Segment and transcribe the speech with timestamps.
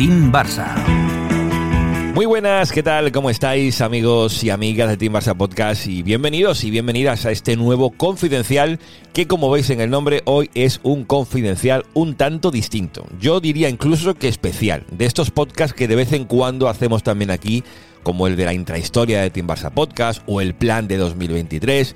[0.00, 0.74] Team Barça.
[2.14, 3.12] Muy buenas, ¿qué tal?
[3.12, 5.86] ¿Cómo estáis amigos y amigas de Team Barça Podcast?
[5.88, 8.78] Y bienvenidos y bienvenidas a este nuevo confidencial
[9.12, 13.04] que como veis en el nombre hoy es un confidencial un tanto distinto.
[13.20, 17.30] Yo diría incluso que especial, de estos podcasts que de vez en cuando hacemos también
[17.30, 17.62] aquí,
[18.02, 21.94] como el de la intrahistoria de Team Barça Podcast o el plan de 2023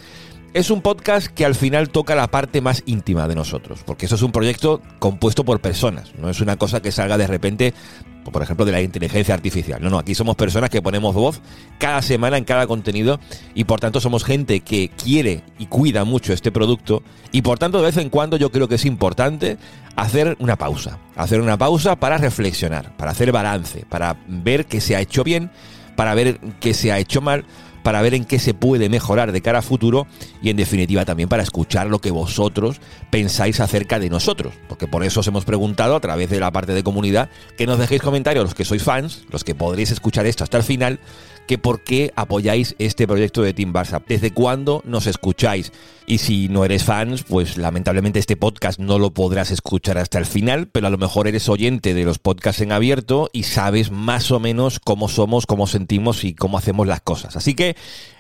[0.55, 4.15] es un podcast que al final toca la parte más íntima de nosotros, porque eso
[4.15, 7.75] es un proyecto compuesto por personas, no es una cosa que salga de repente,
[8.23, 9.83] por ejemplo, de la inteligencia artificial.
[9.83, 11.41] No, no, aquí somos personas que ponemos voz
[11.79, 13.19] cada semana en cada contenido
[13.57, 17.03] y por tanto somos gente que quiere y cuida mucho este producto
[17.33, 19.59] y por tanto de vez en cuando yo creo que es importante
[19.97, 24.95] hacer una pausa, hacer una pausa para reflexionar, para hacer balance, para ver qué se
[24.95, 25.51] ha hecho bien,
[25.97, 27.45] para ver qué se ha hecho mal
[27.85, 30.09] para ver en qué se puede mejorar de cara a futuro
[30.43, 34.55] y en definitiva también para escuchar lo que vosotros pensáis acerca de nosotros.
[34.69, 37.79] Porque por eso os hemos preguntado a través de la parte de comunidad que nos
[37.79, 40.99] dejéis comentarios los que sois fans, los que podréis escuchar esto hasta el final,
[41.47, 45.73] que por qué apoyáis este proyecto de Team Barça, desde cuándo nos escucháis.
[46.07, 50.27] Y si no eres fans, pues lamentablemente este podcast no lo podrás escuchar hasta el
[50.27, 54.31] final, pero a lo mejor eres oyente de los podcasts en abierto y sabes más
[54.31, 57.37] o menos cómo somos, cómo sentimos y cómo hacemos las cosas.
[57.37, 57.77] Así que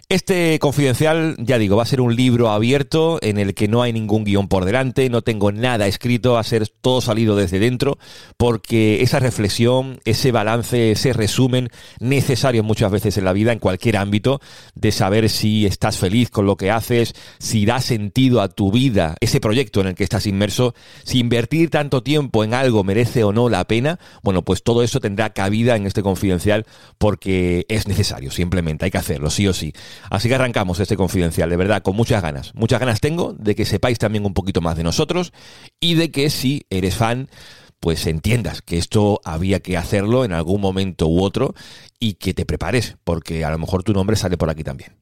[0.08, 3.92] este confidencial, ya digo, va a ser un libro abierto en el que no hay
[3.92, 7.98] ningún guion por delante, no tengo nada escrito, va a ser todo salido desde dentro,
[8.36, 13.96] porque esa reflexión, ese balance, ese resumen necesario muchas veces en la vida, en cualquier
[13.96, 14.41] ámbito,
[14.74, 19.16] de saber si estás feliz con lo que haces, si da sentido a tu vida,
[19.20, 20.74] ese proyecto en el que estás inmerso,
[21.05, 25.01] si invertir tanto tiempo en algo merece o no la pena, bueno, pues todo eso
[25.01, 26.67] tendrá cabida en este confidencial
[26.98, 29.73] porque es necesario, simplemente hay que hacerlo, sí o sí.
[30.10, 32.55] Así que arrancamos este confidencial, de verdad, con muchas ganas.
[32.55, 35.32] Muchas ganas tengo de que sepáis también un poquito más de nosotros
[35.80, 37.28] y de que si eres fan,
[37.80, 41.54] pues entiendas que esto había que hacerlo en algún momento u otro
[41.98, 44.92] y que te prepares, porque a lo mejor tu nombre sale por aquí también.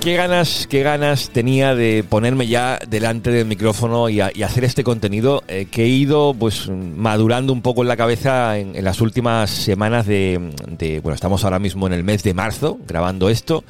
[0.00, 5.42] Qué ganas, qué ganas tenía de ponerme ya delante del micrófono y, hacer este contenido
[5.46, 10.06] eh, que he ido pues madurando un poco en la cabeza en, las últimas semanas
[10.06, 13.62] de, bueno, estamos ahora mismo en el mes de marzo grabando esto,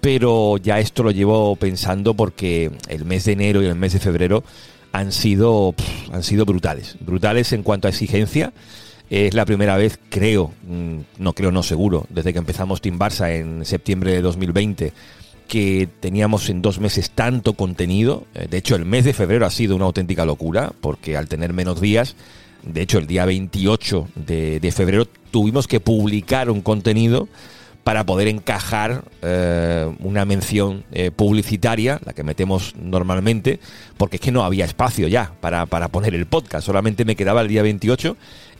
[0.00, 4.00] pero ya esto lo llevo pensando porque el mes de enero y el mes de
[4.00, 4.42] febrero
[4.92, 5.74] han sido,
[6.12, 8.52] han sido brutales, brutales en cuanto a exigencia.
[9.10, 13.30] Es la primera vez, creo, mm, no creo, no seguro, desde que empezamos Team Barça
[13.32, 14.92] en septiembre de 2020
[15.48, 18.26] que teníamos en dos meses tanto contenido.
[18.34, 21.52] Eh, de hecho, el mes de febrero ha sido una auténtica locura, porque al tener
[21.52, 22.14] menos días,
[22.62, 27.28] de hecho, el día 28 de, febrero tuvimos que publicar un contenido
[27.88, 33.60] para poder encajar eh, una mención eh, publicitaria, la que metemos normalmente,
[33.96, 37.40] porque es que no había espacio ya para, para poner el podcast, solamente me quedaba
[37.40, 38.14] el día 28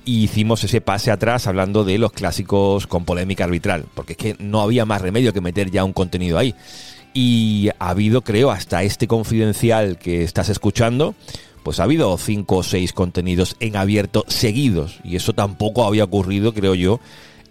[0.07, 4.37] y hicimos ese pase atrás hablando de los clásicos con polémica arbitral, porque es que
[4.39, 6.55] no había más remedio que meter ya un contenido ahí.
[7.13, 11.15] Y ha habido, creo, hasta este confidencial que estás escuchando,
[11.65, 16.55] pues ha habido cinco o seis contenidos en abierto seguidos, y eso tampoco había ocurrido,
[16.55, 16.99] creo yo,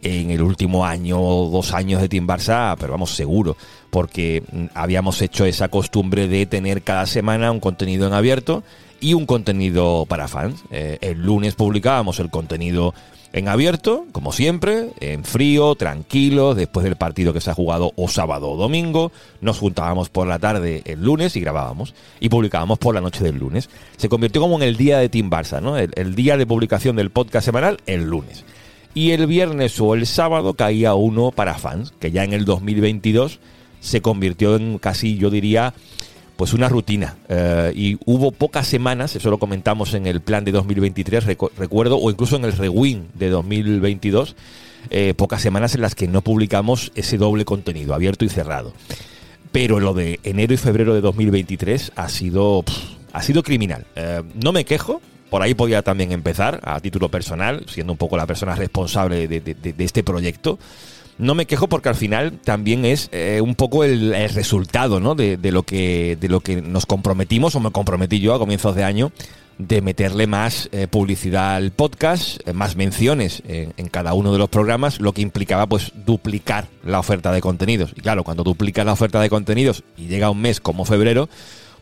[0.02, 3.58] en el último año o dos años de Team Barça, pero vamos, seguro,
[3.90, 8.64] porque mm, habíamos hecho esa costumbre de tener cada semana un contenido en abierto
[9.00, 10.64] y un contenido para fans.
[10.72, 12.94] Eh, el lunes publicábamos el contenido
[13.34, 18.08] en abierto, como siempre, en frío, tranquilo, después del partido que se ha jugado o
[18.08, 19.12] sábado o domingo.
[19.42, 21.94] Nos juntábamos por la tarde el lunes y grabábamos.
[22.20, 23.70] Y publicábamos por la noche del lunes.
[23.98, 25.78] Se convirtió como en el día de Team Barça, ¿no?
[25.78, 28.44] El, el día de publicación del podcast semanal, el lunes.
[28.98, 33.40] Y el viernes o el sábado caía uno para fans, que ya en el 2022
[33.80, 35.76] se convirtió en casi, yo diría,
[36.36, 37.16] pues una rutina.
[37.30, 42.10] Eh, y hubo pocas semanas, eso lo comentamos en el plan de 2023, recuerdo, o
[42.10, 44.36] incluso en el rewind de 2022,
[44.90, 48.74] eh, pocas semanas en las que no publicamos ese doble contenido, abierto y cerrado.
[49.52, 52.64] Pero lo de enero y febrero de 2023 ha sido,
[53.14, 53.86] ha sido criminal.
[53.96, 58.18] Eh, no me quejo, por ahí podía también empezar, a título personal, siendo un poco
[58.18, 60.58] la persona responsable de este proyecto
[61.18, 65.16] no me quejo porque al final también es eh, un poco el, resultado ¿no?
[65.16, 68.84] de, lo que, de lo que nos comprometimos, o me comprometí yo a comienzos de
[68.84, 69.12] año,
[69.58, 74.38] de meterle más eh, publicidad al podcast, eh, más menciones en, en, cada uno de
[74.38, 77.94] los programas, lo que implicaba pues duplicar la oferta de contenidos.
[77.96, 81.28] Y claro, cuando duplicas la oferta de contenidos y llega un mes como febrero,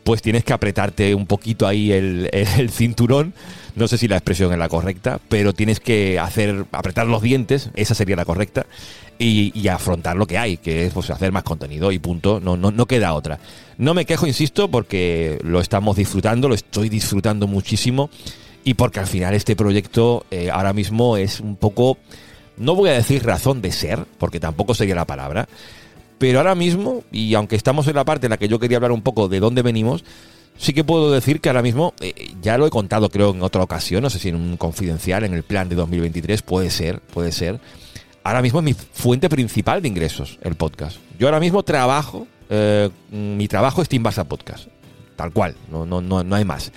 [0.06, 3.34] pues tienes que apretarte un poquito ahí el, el, cinturón.
[3.74, 7.70] No sé si la expresión es la correcta, pero tienes que hacer, apretar los dientes,
[7.74, 8.66] esa sería la correcta,
[9.18, 12.70] y, afrontar lo que hay, que es pues, hacer más contenido y punto, no, no,
[12.70, 13.40] no queda otra.
[13.78, 18.08] No me quejo, insisto, porque lo estamos disfrutando, lo estoy disfrutando muchísimo
[18.62, 21.98] y porque al final este proyecto eh, ahora mismo es un poco,
[22.58, 25.48] no voy a decir razón de ser, porque tampoco sería la palabra,
[26.18, 28.92] pero ahora mismo, y aunque estamos en la parte en la que yo quería hablar
[28.92, 30.04] un poco de dónde venimos,
[30.56, 33.62] sí que puedo decir que ahora mismo, eh, ya lo he contado creo en otra
[33.62, 37.32] ocasión, no sé si en un confidencial, en el plan de 2023, puede ser, puede
[37.32, 37.60] ser.
[38.24, 40.98] Ahora mismo es mi fuente principal de ingresos, el podcast.
[41.18, 44.68] Yo ahora mismo trabajo, eh, mi trabajo es Team Podcast,
[45.14, 46.72] tal cual, no, no, no, no hay más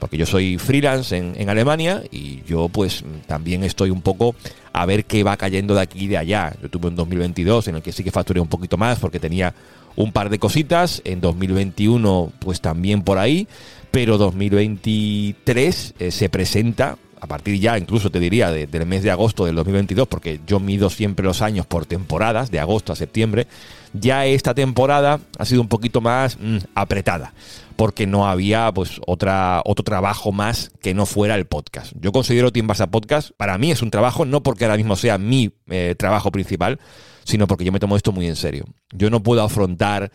[0.00, 4.34] porque yo soy freelance en, Alemania y yo pues también estoy un poco
[4.72, 6.52] a ver qué va cayendo de aquí y de allá.
[6.62, 9.54] Yo tuve un 2022 en el que sí que facturé un poquito más porque tenía
[9.96, 13.48] un par de cositas, en 2021 pues también por ahí,
[13.90, 19.44] pero 2023 eh, se presenta a partir ya, incluso te diría, del mes de agosto
[19.44, 23.46] del 2022, porque yo mido siempre los años por temporadas, de agosto a septiembre,
[23.92, 27.34] ya esta temporada ha sido un poquito más mm, apretada
[27.80, 31.94] porque no había pues otra, otro trabajo más que no fuera el podcast.
[31.98, 35.16] Yo considero Team Barça Podcast, para mí es un trabajo, no porque ahora mismo sea
[35.16, 36.78] mi eh, trabajo principal,
[37.24, 38.64] sino porque yo me tomo esto muy en serio.
[38.92, 40.10] Yo no puedo afrontar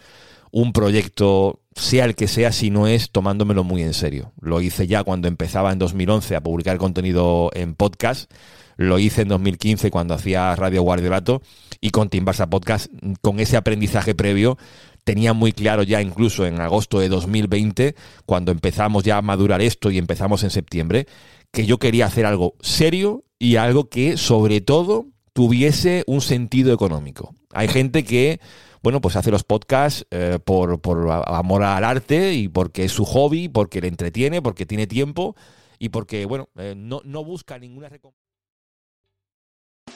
[0.52, 4.32] un proyecto, sea el que sea, si no es tomándomelo muy en serio.
[4.40, 8.32] Lo hice ya cuando empezaba en 2011 a publicar contenido en podcast.
[8.78, 11.42] Lo hice en 2015 cuando hacía Radio Guardiolato
[11.82, 12.88] y con Team Barça Podcast,
[13.22, 14.58] con ese aprendizaje previo,
[15.04, 19.92] tenía muy claro ya incluso en agosto de 2020, cuando empezamos ya a madurar esto
[19.92, 21.06] y empezamos en septiembre,
[21.52, 27.36] que yo quería hacer algo serio y algo que sobre todo tuviese un sentido económico.
[27.52, 28.40] Hay gente que,
[28.82, 30.80] bueno, pues hace los podcasts eh, por,
[31.28, 35.36] amor al arte y porque es su hobby, porque le entretiene, porque tiene tiempo
[35.78, 37.90] y porque, bueno, eh, no, no busca ninguna.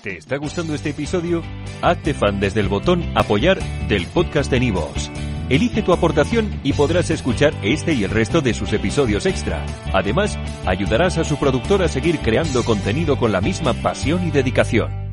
[0.03, 1.41] ¿Te está gustando este episodio?
[1.81, 5.09] Hazte fan desde el botón Apoyar del podcast de Nivos.
[5.47, 9.65] Elige tu aportación y podrás escuchar este y el resto de sus episodios extra.
[9.93, 15.08] Además, ayudarás a su productor a seguir creando contenido con la misma pasión y dedicación.